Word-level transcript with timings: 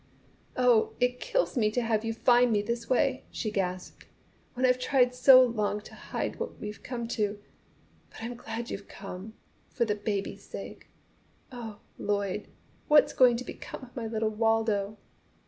"Oh, 0.57 0.93
it 0.99 1.19
kills 1.19 1.55
me 1.55 1.69
to 1.69 1.81
have 1.83 2.03
you 2.03 2.11
find 2.11 2.51
me 2.51 2.63
this 2.63 2.89
way!" 2.89 3.23
she 3.29 3.51
gasped, 3.51 4.07
"when 4.55 4.65
I've 4.65 4.79
tried 4.79 5.13
so 5.13 5.43
long 5.43 5.79
to 5.81 5.93
hide 5.93 6.37
what 6.37 6.59
we've 6.59 6.81
come 6.81 7.07
to. 7.09 7.39
But 8.09 8.23
I'm 8.23 8.33
glad 8.33 8.71
you've 8.71 8.87
come, 8.87 9.35
for 9.69 9.85
the 9.85 9.93
baby's 9.93 10.41
sake! 10.43 10.87
Oh, 11.51 11.81
Lloyd, 11.99 12.47
what's 12.87 13.13
going 13.13 13.37
to 13.37 13.43
become 13.45 13.83
of 13.83 13.95
my 13.95 14.07
little 14.07 14.29
Wardo!" 14.31 14.97